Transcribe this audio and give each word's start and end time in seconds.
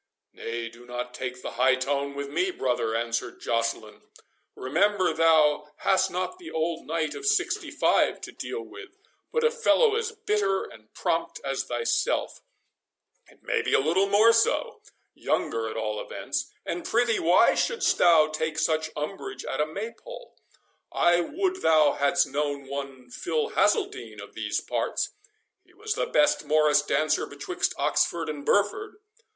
"Nay, 0.33 0.67
do 0.67 0.83
not 0.87 1.13
take 1.13 1.43
the 1.43 1.51
high 1.51 1.75
tone 1.75 2.15
with 2.15 2.27
me, 2.27 2.49
brother" 2.49 2.95
answered 2.95 3.39
Joceline; 3.39 4.01
"remember 4.55 5.13
thou 5.13 5.69
hast 5.81 6.09
not 6.09 6.39
the 6.39 6.49
old 6.49 6.87
knight 6.87 7.13
of 7.13 7.23
sixty 7.27 7.69
five 7.69 8.19
to 8.21 8.31
deal 8.31 8.61
with, 8.63 8.97
but 9.31 9.43
a 9.43 9.51
fellow 9.51 9.93
as 9.95 10.11
bitter 10.11 10.63
and 10.63 10.91
prompt 10.95 11.39
as 11.45 11.65
thyself—it 11.65 13.43
may 13.43 13.61
be 13.61 13.75
a 13.75 13.79
little 13.79 14.07
more 14.09 14.33
so— 14.33 14.81
younger, 15.13 15.69
at 15.69 15.77
all 15.77 16.01
events—and 16.01 16.83
prithee, 16.83 17.19
why 17.19 17.53
shouldst 17.53 17.99
thou 17.99 18.25
take 18.27 18.57
such 18.57 18.89
umbrage 18.95 19.45
at 19.45 19.61
a 19.61 19.67
Maypole? 19.67 20.35
I 20.91 21.19
would 21.19 21.57
thou 21.57 21.91
hadst 21.91 22.25
known 22.25 22.65
one 22.65 23.11
Phil 23.11 23.49
Hazeldine 23.51 24.19
of 24.19 24.33
these 24.33 24.61
parts—He 24.61 25.75
was 25.75 25.93
the 25.93 26.07
best 26.07 26.43
morris 26.43 26.81
dancer 26.81 27.27
betwixt 27.27 27.75
Oxford 27.77 28.29
and 28.29 28.43
Burford." 28.43 28.95